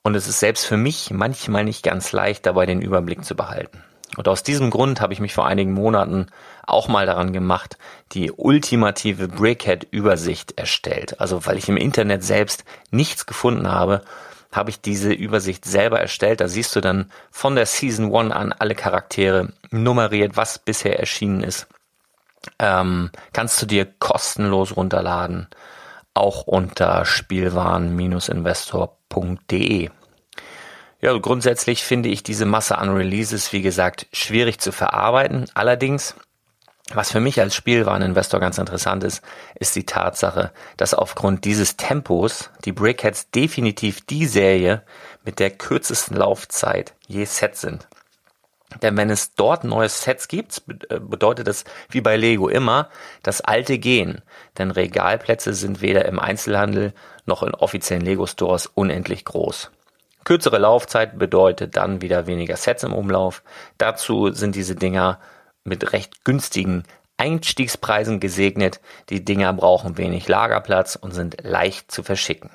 Und 0.06 0.14
es 0.14 0.28
ist 0.28 0.38
selbst 0.38 0.64
für 0.66 0.76
mich 0.76 1.10
manchmal 1.10 1.64
nicht 1.64 1.82
ganz 1.82 2.12
leicht, 2.12 2.46
dabei 2.46 2.64
den 2.64 2.80
Überblick 2.80 3.24
zu 3.24 3.34
behalten. 3.34 3.82
Und 4.16 4.28
aus 4.28 4.44
diesem 4.44 4.70
Grund 4.70 5.00
habe 5.00 5.12
ich 5.12 5.18
mich 5.18 5.34
vor 5.34 5.48
einigen 5.48 5.72
Monaten 5.72 6.28
auch 6.64 6.86
mal 6.86 7.06
daran 7.06 7.32
gemacht, 7.32 7.76
die 8.12 8.30
ultimative 8.30 9.26
Brickhead-Übersicht 9.26 10.56
erstellt. 10.56 11.20
Also 11.20 11.44
weil 11.44 11.58
ich 11.58 11.68
im 11.68 11.76
Internet 11.76 12.22
selbst 12.22 12.64
nichts 12.92 13.26
gefunden 13.26 13.68
habe, 13.68 14.02
habe 14.52 14.70
ich 14.70 14.80
diese 14.80 15.12
Übersicht 15.12 15.64
selber 15.64 16.00
erstellt. 16.00 16.40
Da 16.40 16.46
siehst 16.46 16.76
du 16.76 16.80
dann 16.80 17.10
von 17.32 17.56
der 17.56 17.66
Season 17.66 18.14
1 18.14 18.32
an 18.32 18.52
alle 18.52 18.76
Charaktere 18.76 19.48
nummeriert, 19.72 20.36
was 20.36 20.60
bisher 20.60 21.00
erschienen 21.00 21.42
ist. 21.42 21.66
Ähm, 22.60 23.10
kannst 23.32 23.60
du 23.60 23.66
dir 23.66 23.88
kostenlos 23.98 24.76
runterladen 24.76 25.48
auch 26.16 26.42
unter 26.42 27.04
spielwaren-investor.de. 27.04 29.90
Ja, 31.00 31.16
grundsätzlich 31.18 31.84
finde 31.84 32.08
ich 32.08 32.22
diese 32.22 32.46
Masse 32.46 32.78
an 32.78 32.88
Releases, 32.88 33.52
wie 33.52 33.62
gesagt, 33.62 34.06
schwierig 34.12 34.58
zu 34.58 34.72
verarbeiten. 34.72 35.44
Allerdings, 35.54 36.14
was 36.94 37.12
für 37.12 37.20
mich 37.20 37.40
als 37.40 37.54
Spielwareninvestor 37.54 38.40
ganz 38.40 38.58
interessant 38.58 39.04
ist, 39.04 39.22
ist 39.54 39.76
die 39.76 39.84
Tatsache, 39.84 40.52
dass 40.76 40.94
aufgrund 40.94 41.44
dieses 41.44 41.76
Tempos 41.76 42.50
die 42.64 42.72
Brickheads 42.72 43.30
definitiv 43.30 44.04
die 44.06 44.26
Serie 44.26 44.82
mit 45.24 45.38
der 45.38 45.50
kürzesten 45.50 46.16
Laufzeit 46.16 46.94
je 47.06 47.24
Set 47.24 47.56
sind. 47.56 47.86
Denn 48.82 48.96
wenn 48.96 49.10
es 49.10 49.34
dort 49.34 49.64
neue 49.64 49.88
Sets 49.88 50.28
gibt, 50.28 50.62
äh, 50.88 50.98
bedeutet 50.98 51.46
das 51.46 51.64
wie 51.88 52.00
bei 52.00 52.16
Lego 52.16 52.48
immer, 52.48 52.90
dass 53.22 53.40
alte 53.40 53.78
gehen. 53.78 54.22
Denn 54.58 54.70
Regalplätze 54.70 55.54
sind 55.54 55.80
weder 55.80 56.04
im 56.04 56.18
Einzelhandel 56.18 56.92
noch 57.26 57.42
in 57.42 57.54
offiziellen 57.54 58.04
Lego-Stores 58.04 58.66
unendlich 58.66 59.24
groß. 59.24 59.70
Kürzere 60.24 60.58
Laufzeit 60.58 61.18
bedeutet 61.18 61.76
dann 61.76 62.02
wieder 62.02 62.26
weniger 62.26 62.56
Sets 62.56 62.82
im 62.82 62.92
Umlauf. 62.92 63.42
Dazu 63.78 64.32
sind 64.32 64.56
diese 64.56 64.74
Dinger 64.74 65.20
mit 65.62 65.92
recht 65.92 66.24
günstigen 66.24 66.82
Einstiegspreisen 67.16 68.18
gesegnet. 68.20 68.80
Die 69.08 69.24
Dinger 69.24 69.52
brauchen 69.52 69.96
wenig 69.96 70.26
Lagerplatz 70.28 70.96
und 70.96 71.12
sind 71.12 71.36
leicht 71.42 71.92
zu 71.92 72.02
verschicken. 72.02 72.50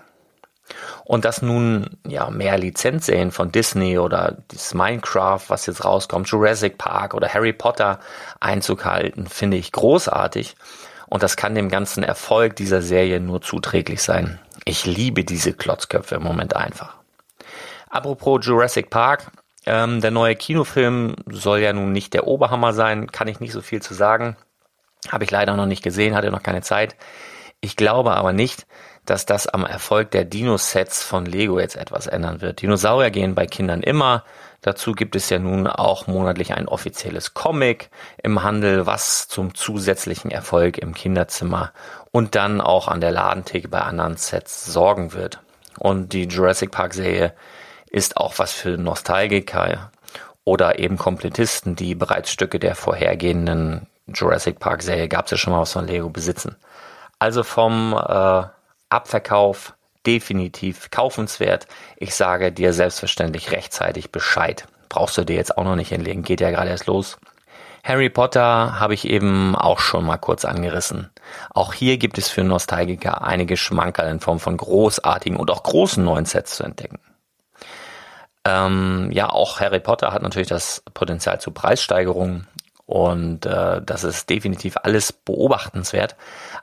Und 1.03 1.25
dass 1.25 1.41
nun 1.41 1.89
ja 2.07 2.29
mehr 2.29 2.57
Lizenzserien 2.57 3.31
von 3.31 3.51
Disney 3.51 3.97
oder 3.97 4.37
das 4.47 4.73
Minecraft, 4.73 5.41
was 5.47 5.65
jetzt 5.65 5.83
rauskommt, 5.83 6.29
Jurassic 6.29 6.77
Park 6.77 7.13
oder 7.13 7.27
Harry 7.33 7.53
Potter 7.53 7.99
Einzug 8.39 8.85
halten, 8.85 9.27
finde 9.27 9.57
ich 9.57 9.71
großartig. 9.71 10.55
Und 11.07 11.23
das 11.23 11.35
kann 11.35 11.55
dem 11.55 11.69
ganzen 11.69 12.03
Erfolg 12.03 12.55
dieser 12.55 12.81
Serie 12.81 13.19
nur 13.19 13.41
zuträglich 13.41 14.01
sein. 14.01 14.39
Ich 14.63 14.85
liebe 14.85 15.25
diese 15.25 15.53
Klotzköpfe 15.53 16.15
im 16.15 16.23
Moment 16.23 16.55
einfach. 16.55 16.95
Apropos 17.89 18.45
Jurassic 18.45 18.89
Park, 18.89 19.31
ähm, 19.65 19.99
der 19.99 20.11
neue 20.11 20.35
Kinofilm 20.35 21.15
soll 21.29 21.59
ja 21.59 21.73
nun 21.73 21.91
nicht 21.91 22.13
der 22.13 22.27
Oberhammer 22.27 22.71
sein, 22.71 23.11
kann 23.11 23.27
ich 23.27 23.41
nicht 23.41 23.51
so 23.51 23.61
viel 23.61 23.81
zu 23.81 23.93
sagen. 23.93 24.37
Habe 25.11 25.25
ich 25.25 25.31
leider 25.31 25.55
noch 25.55 25.65
nicht 25.65 25.83
gesehen, 25.83 26.15
hatte 26.15 26.31
noch 26.31 26.43
keine 26.43 26.61
Zeit. 26.61 26.95
Ich 27.59 27.75
glaube 27.75 28.13
aber 28.13 28.33
nicht, 28.33 28.65
dass 29.05 29.25
das 29.25 29.47
am 29.47 29.65
Erfolg 29.65 30.11
der 30.11 30.25
Dino-Sets 30.25 31.03
von 31.03 31.25
Lego 31.25 31.59
jetzt 31.59 31.75
etwas 31.75 32.07
ändern 32.07 32.41
wird. 32.41 32.61
Dinosaurier 32.61 33.11
gehen 33.11 33.35
bei 33.35 33.47
Kindern 33.47 33.81
immer. 33.81 34.23
Dazu 34.61 34.91
gibt 34.91 35.15
es 35.15 35.29
ja 35.29 35.39
nun 35.39 35.65
auch 35.65 36.05
monatlich 36.05 36.53
ein 36.53 36.67
offizielles 36.67 37.33
Comic 37.33 37.89
im 38.21 38.43
Handel, 38.43 38.85
was 38.85 39.27
zum 39.27 39.55
zusätzlichen 39.55 40.29
Erfolg 40.29 40.77
im 40.77 40.93
Kinderzimmer 40.93 41.71
und 42.11 42.35
dann 42.35 42.61
auch 42.61 42.87
an 42.87 43.01
der 43.01 43.11
Ladentheke 43.11 43.67
bei 43.67 43.81
anderen 43.81 44.17
Sets 44.17 44.65
sorgen 44.65 45.13
wird. 45.13 45.39
Und 45.79 46.13
die 46.13 46.25
Jurassic 46.25 46.71
Park 46.71 46.93
Serie 46.93 47.33
ist 47.89 48.17
auch 48.17 48.37
was 48.37 48.53
für 48.53 48.77
Nostalgiker 48.77 49.91
oder 50.43 50.79
eben 50.79 50.97
Komplettisten, 50.97 51.75
die 51.75 51.95
bereits 51.95 52.31
Stücke 52.31 52.59
der 52.59 52.75
vorhergehenden 52.75 53.87
Jurassic 54.07 54.59
Park 54.59 54.83
Serie, 54.83 55.07
gab 55.07 55.25
es 55.25 55.31
ja 55.31 55.37
schon 55.37 55.53
mal 55.53 55.61
was 55.61 55.73
von 55.73 55.87
Lego, 55.87 56.09
besitzen. 56.09 56.55
Also 57.19 57.43
vom 57.43 57.93
äh, 57.93 58.43
Abverkauf 58.91 59.73
definitiv 60.05 60.89
kaufenswert. 60.91 61.67
Ich 61.97 62.15
sage 62.15 62.51
dir 62.51 62.73
selbstverständlich 62.73 63.51
rechtzeitig 63.51 64.11
Bescheid. 64.11 64.67
Brauchst 64.89 65.17
du 65.17 65.23
dir 65.23 65.35
jetzt 65.35 65.57
auch 65.57 65.63
noch 65.63 65.75
nicht 65.75 65.89
hinlegen, 65.89 66.23
geht 66.23 66.41
ja 66.41 66.49
gerade 66.51 66.69
erst 66.69 66.87
los. 66.87 67.17
Harry 67.83 68.09
Potter 68.09 68.79
habe 68.79 68.93
ich 68.93 69.07
eben 69.07 69.55
auch 69.55 69.79
schon 69.79 70.05
mal 70.05 70.17
kurz 70.17 70.45
angerissen. 70.45 71.09
Auch 71.49 71.73
hier 71.73 71.97
gibt 71.97 72.17
es 72.17 72.29
für 72.29 72.43
Nostalgiker 72.43 73.23
einige 73.23 73.57
Schmankerl 73.57 74.09
in 74.09 74.19
Form 74.19 74.39
von 74.39 74.57
großartigen 74.57 75.37
und 75.37 75.49
auch 75.49 75.63
großen 75.63 76.03
neuen 76.03 76.25
Sets 76.25 76.57
zu 76.57 76.63
entdecken. 76.63 76.99
Ähm, 78.43 79.09
ja, 79.11 79.29
auch 79.29 79.59
Harry 79.59 79.79
Potter 79.79 80.11
hat 80.13 80.23
natürlich 80.23 80.47
das 80.47 80.83
Potenzial 80.93 81.39
zu 81.39 81.51
Preissteigerungen 81.51 82.47
und 82.91 83.45
äh, 83.45 83.81
das 83.81 84.03
ist 84.03 84.29
definitiv 84.29 84.75
alles 84.83 85.13
beobachtenswert. 85.13 86.17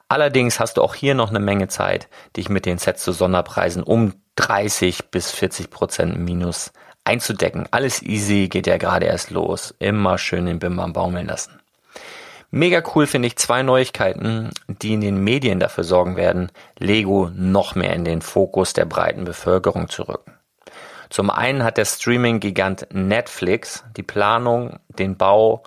Allerdings 0.09 0.61
hast 0.61 0.77
du 0.77 0.83
auch 0.83 0.95
hier 0.95 1.15
noch 1.15 1.31
eine 1.31 1.41
Menge 1.41 1.69
Zeit, 1.69 2.07
dich 2.37 2.51
mit 2.51 2.67
den 2.67 2.77
Sets 2.77 3.03
zu 3.03 3.13
Sonderpreisen 3.13 3.83
um 3.83 4.13
30 4.37 5.11
bis 5.11 5.31
40 5.31 5.71
Prozent 5.71 6.19
minus 6.19 6.71
einzudecken. 7.05 7.67
Alles 7.71 8.03
easy, 8.03 8.49
geht 8.49 8.67
ja 8.67 8.77
gerade 8.77 9.07
erst 9.07 9.31
los. 9.31 9.75
Immer 9.79 10.19
schön 10.19 10.45
den 10.45 10.59
Bimbam 10.59 10.93
baumeln 10.93 11.27
lassen. 11.27 11.59
Mega 12.51 12.83
cool 12.95 13.07
finde 13.07 13.29
ich 13.29 13.37
zwei 13.37 13.63
Neuigkeiten, 13.63 14.51
die 14.69 14.93
in 14.93 15.01
den 15.01 15.25
Medien 15.25 15.61
dafür 15.61 15.85
sorgen 15.85 16.17
werden, 16.17 16.53
Lego 16.79 17.31
noch 17.35 17.75
mehr 17.75 17.95
in 17.95 18.05
den 18.05 18.21
Fokus 18.21 18.75
der 18.75 18.85
breiten 18.85 19.25
Bevölkerung 19.25 19.89
zu 19.89 20.03
rücken. 20.03 20.35
Zum 21.09 21.31
einen 21.31 21.65
hat 21.65 21.79
der 21.79 21.87
Streaming-Gigant 21.87 22.89
Netflix 22.93 23.83
die 23.97 24.03
Planung, 24.03 24.79
den 24.89 25.17
Bau 25.17 25.63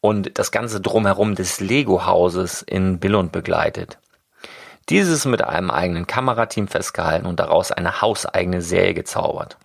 und 0.00 0.38
das 0.38 0.50
ganze 0.50 0.80
Drumherum 0.80 1.34
des 1.34 1.60
Lego-Hauses 1.60 2.62
in 2.62 2.98
Billund 2.98 3.32
begleitet. 3.32 3.98
Dieses 4.88 5.24
mit 5.24 5.42
einem 5.42 5.70
eigenen 5.70 6.06
Kamerateam 6.06 6.68
festgehalten 6.68 7.26
und 7.26 7.40
daraus 7.40 7.72
eine 7.72 8.00
hauseigene 8.00 8.62
Serie 8.62 8.94
gezaubert. 8.94 9.56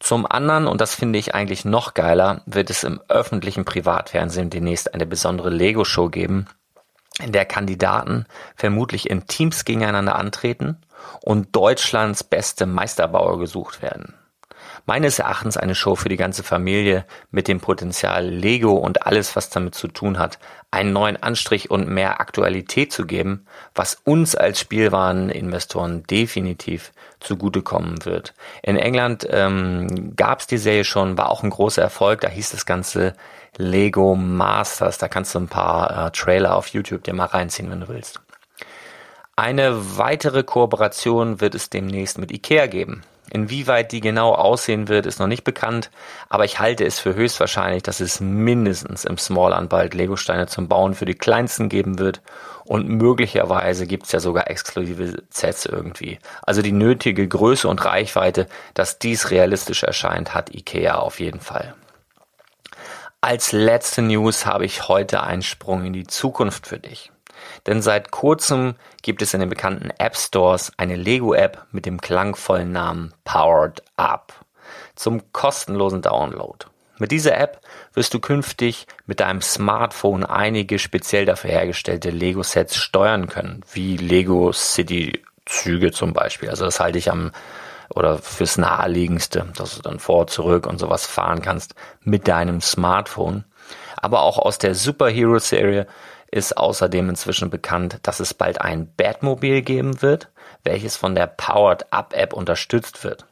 Zum 0.00 0.26
anderen, 0.26 0.66
und 0.66 0.80
das 0.80 0.94
finde 0.94 1.18
ich 1.18 1.34
eigentlich 1.34 1.64
noch 1.64 1.94
geiler, 1.94 2.42
wird 2.44 2.70
es 2.70 2.84
im 2.84 3.00
öffentlichen 3.08 3.64
Privatfernsehen 3.64 4.50
demnächst 4.50 4.92
eine 4.92 5.06
besondere 5.06 5.50
Lego-Show 5.50 6.08
geben, 6.08 6.46
in 7.18 7.32
der 7.32 7.46
Kandidaten 7.46 8.26
vermutlich 8.56 9.08
in 9.08 9.26
Teams 9.26 9.64
gegeneinander 9.64 10.16
antreten 10.16 10.78
und 11.22 11.54
Deutschlands 11.56 12.24
beste 12.24 12.66
Meisterbauer 12.66 13.38
gesucht 13.38 13.80
werden. 13.80 14.14
Meines 14.84 15.18
Erachtens 15.18 15.56
eine 15.56 15.74
Show 15.74 15.94
für 15.96 16.08
die 16.08 16.16
ganze 16.16 16.42
Familie 16.42 17.04
mit 17.30 17.48
dem 17.48 17.60
Potenzial 17.60 18.26
Lego 18.26 18.72
und 18.72 19.06
alles, 19.06 19.36
was 19.36 19.50
damit 19.50 19.74
zu 19.74 19.88
tun 19.88 20.18
hat, 20.18 20.38
einen 20.70 20.92
neuen 20.92 21.16
Anstrich 21.16 21.70
und 21.70 21.88
mehr 21.88 22.20
Aktualität 22.20 22.92
zu 22.92 23.06
geben, 23.06 23.46
was 23.74 23.94
uns 24.04 24.34
als 24.34 24.60
Spielwareninvestoren 24.60 26.02
definitiv 26.04 26.92
zugutekommen 27.20 28.04
wird. 28.04 28.34
In 28.62 28.76
England 28.76 29.26
ähm, 29.30 30.14
gab 30.16 30.40
es 30.40 30.46
die 30.46 30.58
Serie 30.58 30.84
schon, 30.84 31.16
war 31.16 31.30
auch 31.30 31.42
ein 31.42 31.50
großer 31.50 31.82
Erfolg, 31.82 32.20
da 32.20 32.28
hieß 32.28 32.50
das 32.50 32.66
Ganze 32.66 33.14
Lego 33.56 34.14
Masters, 34.14 34.98
da 34.98 35.08
kannst 35.08 35.34
du 35.34 35.38
ein 35.38 35.48
paar 35.48 36.06
äh, 36.06 36.10
Trailer 36.10 36.54
auf 36.56 36.68
YouTube 36.68 37.04
dir 37.04 37.14
mal 37.14 37.26
reinziehen, 37.26 37.70
wenn 37.70 37.80
du 37.80 37.88
willst. 37.88 38.20
Eine 39.34 39.98
weitere 39.98 40.42
Kooperation 40.42 41.40
wird 41.40 41.54
es 41.54 41.68
demnächst 41.68 42.18
mit 42.18 42.32
IKEA 42.32 42.66
geben. 42.66 43.02
Inwieweit 43.30 43.92
die 43.92 44.00
genau 44.00 44.34
aussehen 44.34 44.88
wird, 44.88 45.06
ist 45.06 45.18
noch 45.18 45.26
nicht 45.26 45.44
bekannt, 45.44 45.90
aber 46.28 46.44
ich 46.44 46.60
halte 46.60 46.84
es 46.84 46.98
für 46.98 47.14
höchstwahrscheinlich, 47.14 47.82
dass 47.82 48.00
es 48.00 48.20
mindestens 48.20 49.04
im 49.04 49.18
Smallland 49.18 49.68
bald 49.68 49.94
Legosteine 49.94 50.46
zum 50.46 50.68
Bauen 50.68 50.94
für 50.94 51.06
die 51.06 51.14
Kleinsten 51.14 51.68
geben 51.68 51.98
wird 51.98 52.22
und 52.64 52.88
möglicherweise 52.88 53.86
gibt 53.86 54.06
es 54.06 54.12
ja 54.12 54.20
sogar 54.20 54.50
exklusive 54.50 55.22
Sets 55.30 55.66
irgendwie. 55.66 56.18
Also 56.42 56.62
die 56.62 56.72
nötige 56.72 57.26
Größe 57.26 57.68
und 57.68 57.84
Reichweite, 57.84 58.46
dass 58.74 58.98
dies 58.98 59.30
realistisch 59.30 59.82
erscheint, 59.82 60.34
hat 60.34 60.54
IKEA 60.54 60.96
auf 60.96 61.20
jeden 61.20 61.40
Fall. 61.40 61.74
Als 63.20 63.52
letzte 63.52 64.02
News 64.02 64.46
habe 64.46 64.64
ich 64.64 64.88
heute 64.88 65.22
einen 65.22 65.42
Sprung 65.42 65.84
in 65.84 65.92
die 65.92 66.06
Zukunft 66.06 66.66
für 66.66 66.78
dich. 66.78 67.10
Denn 67.66 67.82
seit 67.82 68.10
kurzem 68.10 68.74
gibt 69.02 69.22
es 69.22 69.34
in 69.34 69.40
den 69.40 69.48
bekannten 69.48 69.90
App 69.98 70.16
Stores 70.16 70.72
eine 70.76 70.96
Lego-App 70.96 71.66
mit 71.72 71.86
dem 71.86 72.00
klangvollen 72.00 72.72
Namen 72.72 73.14
Powered 73.24 73.82
Up 73.96 74.32
zum 74.94 75.32
kostenlosen 75.32 76.02
Download. 76.02 76.66
Mit 76.98 77.12
dieser 77.12 77.36
App 77.36 77.60
wirst 77.92 78.14
du 78.14 78.20
künftig 78.20 78.86
mit 79.04 79.20
deinem 79.20 79.42
Smartphone 79.42 80.24
einige 80.24 80.78
speziell 80.78 81.26
dafür 81.26 81.50
hergestellte 81.50 82.10
Lego-Sets 82.10 82.76
steuern 82.76 83.28
können, 83.28 83.62
wie 83.72 83.98
Lego 83.98 84.52
City 84.52 85.22
Züge 85.44 85.92
zum 85.92 86.12
Beispiel. 86.12 86.48
Also 86.48 86.64
das 86.64 86.80
halte 86.80 86.98
ich 86.98 87.10
am 87.10 87.32
oder 87.94 88.18
fürs 88.18 88.58
naheliegendste, 88.58 89.46
dass 89.56 89.76
du 89.76 89.82
dann 89.82 90.00
vor, 90.00 90.26
zurück 90.26 90.66
und 90.66 90.78
sowas 90.78 91.06
fahren 91.06 91.40
kannst 91.42 91.74
mit 92.02 92.26
deinem 92.26 92.60
Smartphone. 92.60 93.44
Aber 93.96 94.22
auch 94.22 94.38
aus 94.38 94.58
der 94.58 94.74
Superhero-Serie 94.74 95.86
ist 96.36 96.56
außerdem 96.56 97.08
inzwischen 97.08 97.50
bekannt, 97.50 97.98
dass 98.02 98.20
es 98.20 98.34
bald 98.34 98.60
ein 98.60 98.92
Batmobil 98.96 99.62
geben 99.62 100.02
wird, 100.02 100.28
welches 100.64 100.96
von 100.96 101.14
der 101.14 101.26
Powered 101.26 101.92
Up 101.92 102.12
App 102.14 102.34
unterstützt 102.34 103.02
wird. 103.04 103.24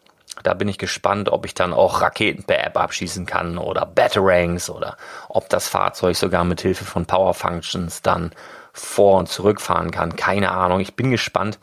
Da 0.43 0.55
bin 0.55 0.69
ich 0.69 0.79
gespannt, 0.79 1.29
ob 1.29 1.47
ich 1.47 1.55
dann 1.55 1.73
auch 1.73 2.01
Raketen 2.01 2.45
per 2.45 2.65
App 2.65 2.77
abschießen 2.77 3.27
kann 3.27 3.59
oder 3.59 3.87
Batarangs 3.87 4.69
oder 4.69 4.97
ob 5.29 5.49
das 5.49 5.69
Fahrzeug 5.69 6.17
sogar 6.17 6.45
mit 6.45 6.61
Hilfe 6.63 6.85
von 6.85 7.07
Power 7.07 7.35
Functions 7.35 8.03
dann 8.03 8.33
vor 8.73 9.19
und 9.19 9.29
zurückfahren 9.29 9.91
kann. 9.91 10.17
Keine 10.17 10.51
Ahnung. 10.51 10.81
Ich 10.81 10.97
bin 10.97 11.11
gespannt. 11.11 11.59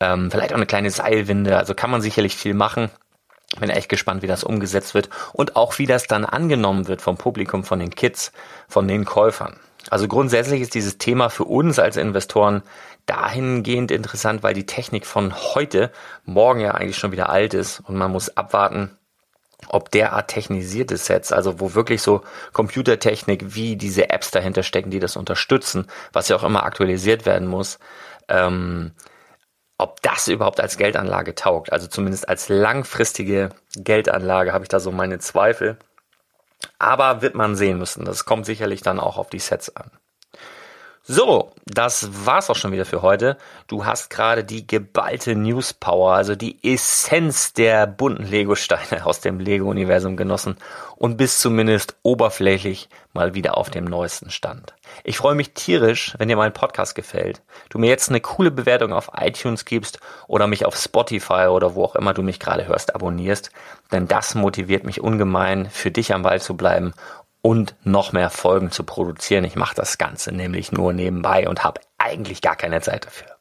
Ähm, 0.00 0.30
vielleicht 0.30 0.52
auch 0.52 0.56
eine 0.56 0.66
kleine 0.66 0.90
Seilwinde. 0.90 1.56
Also 1.56 1.74
kann 1.74 1.90
man 1.90 2.02
sicherlich 2.02 2.34
viel 2.34 2.54
machen. 2.54 2.90
Bin 3.60 3.70
echt 3.70 3.88
gespannt, 3.88 4.22
wie 4.22 4.26
das 4.26 4.42
umgesetzt 4.42 4.94
wird 4.94 5.08
und 5.32 5.54
auch 5.54 5.78
wie 5.78 5.86
das 5.86 6.06
dann 6.06 6.24
angenommen 6.24 6.88
wird 6.88 7.00
vom 7.00 7.16
Publikum, 7.16 7.62
von 7.62 7.78
den 7.78 7.90
Kids, 7.90 8.32
von 8.68 8.88
den 8.88 9.04
Käufern. 9.04 9.60
Also 9.90 10.08
grundsätzlich 10.08 10.60
ist 10.60 10.74
dieses 10.74 10.98
Thema 10.98 11.28
für 11.28 11.44
uns 11.44 11.78
als 11.78 11.96
Investoren 11.96 12.62
dahingehend 13.06 13.90
interessant, 13.90 14.42
weil 14.42 14.54
die 14.54 14.66
Technik 14.66 15.06
von 15.06 15.34
heute 15.34 15.90
morgen 16.24 16.60
ja 16.60 16.72
eigentlich 16.72 16.98
schon 16.98 17.12
wieder 17.12 17.28
alt 17.28 17.54
ist 17.54 17.80
und 17.80 17.96
man 17.96 18.10
muss 18.10 18.36
abwarten, 18.36 18.96
ob 19.68 19.90
derart 19.90 20.28
technisierte 20.28 20.96
Sets, 20.96 21.32
also 21.32 21.60
wo 21.60 21.74
wirklich 21.74 22.02
so 22.02 22.22
Computertechnik 22.52 23.54
wie 23.54 23.76
diese 23.76 24.10
Apps 24.10 24.30
dahinter 24.30 24.62
stecken, 24.62 24.90
die 24.90 25.00
das 25.00 25.16
unterstützen, 25.16 25.86
was 26.12 26.28
ja 26.28 26.36
auch 26.36 26.44
immer 26.44 26.64
aktualisiert 26.64 27.26
werden 27.26 27.48
muss, 27.48 27.78
ähm, 28.28 28.92
ob 29.78 30.00
das 30.02 30.28
überhaupt 30.28 30.60
als 30.60 30.76
Geldanlage 30.78 31.34
taugt. 31.34 31.72
Also 31.72 31.86
zumindest 31.86 32.28
als 32.28 32.48
langfristige 32.48 33.50
Geldanlage 33.76 34.52
habe 34.52 34.64
ich 34.64 34.68
da 34.68 34.80
so 34.80 34.90
meine 34.90 35.18
Zweifel. 35.18 35.78
Aber 36.78 37.22
wird 37.22 37.34
man 37.34 37.56
sehen 37.56 37.78
müssen. 37.78 38.04
Das 38.04 38.24
kommt 38.24 38.46
sicherlich 38.46 38.82
dann 38.82 39.00
auch 39.00 39.16
auf 39.16 39.30
die 39.30 39.38
Sets 39.38 39.74
an. 39.76 39.90
So, 41.08 41.52
das 41.66 42.26
war's 42.26 42.50
auch 42.50 42.56
schon 42.56 42.72
wieder 42.72 42.84
für 42.84 43.00
heute. 43.00 43.36
Du 43.68 43.84
hast 43.84 44.10
gerade 44.10 44.42
die 44.42 44.66
geballte 44.66 45.36
News 45.36 45.72
Power, 45.72 46.14
also 46.14 46.34
die 46.34 46.58
Essenz 46.64 47.52
der 47.52 47.86
bunten 47.86 48.24
Lego-Steine 48.24 49.06
aus 49.06 49.20
dem 49.20 49.38
Lego-Universum 49.38 50.16
genossen 50.16 50.56
und 50.96 51.16
bist 51.16 51.38
zumindest 51.40 51.94
oberflächlich 52.02 52.88
mal 53.12 53.34
wieder 53.34 53.56
auf 53.56 53.70
dem 53.70 53.84
neuesten 53.84 54.30
Stand. 54.30 54.74
Ich 55.04 55.18
freue 55.18 55.36
mich 55.36 55.52
tierisch, 55.54 56.16
wenn 56.18 56.26
dir 56.26 56.36
mein 56.36 56.52
Podcast 56.52 56.96
gefällt, 56.96 57.40
du 57.68 57.78
mir 57.78 57.88
jetzt 57.88 58.08
eine 58.08 58.20
coole 58.20 58.50
Bewertung 58.50 58.92
auf 58.92 59.12
iTunes 59.16 59.64
gibst 59.64 60.00
oder 60.26 60.48
mich 60.48 60.66
auf 60.66 60.74
Spotify 60.74 61.46
oder 61.46 61.76
wo 61.76 61.84
auch 61.84 61.94
immer 61.94 62.14
du 62.14 62.22
mich 62.24 62.40
gerade 62.40 62.66
hörst 62.66 62.96
abonnierst, 62.96 63.52
denn 63.92 64.08
das 64.08 64.34
motiviert 64.34 64.82
mich 64.82 65.00
ungemein, 65.00 65.70
für 65.70 65.92
dich 65.92 66.12
am 66.12 66.22
Ball 66.22 66.40
zu 66.40 66.56
bleiben 66.56 66.94
und 67.46 67.76
noch 67.84 68.10
mehr 68.10 68.28
Folgen 68.28 68.72
zu 68.72 68.82
produzieren. 68.82 69.44
Ich 69.44 69.54
mache 69.54 69.76
das 69.76 69.98
Ganze 69.98 70.32
nämlich 70.32 70.72
nur 70.72 70.92
nebenbei 70.92 71.48
und 71.48 71.62
habe 71.62 71.80
eigentlich 71.96 72.42
gar 72.42 72.56
keine 72.56 72.80
Zeit 72.80 73.06
dafür. 73.06 73.36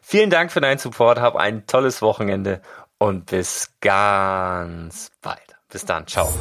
Vielen 0.00 0.30
Dank 0.30 0.52
für 0.52 0.60
deinen 0.60 0.78
Support, 0.78 1.20
hab 1.20 1.34
ein 1.34 1.66
tolles 1.66 2.02
Wochenende 2.02 2.62
und 2.98 3.26
bis 3.26 3.74
ganz 3.80 5.10
bald. 5.22 5.40
Bis 5.68 5.84
dann, 5.84 6.06
ciao. 6.06 6.32